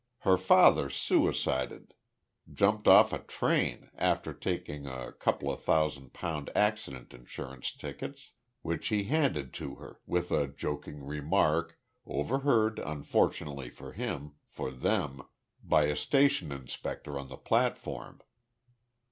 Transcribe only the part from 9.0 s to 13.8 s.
handed to her, with a joking remark, overheard unfortunately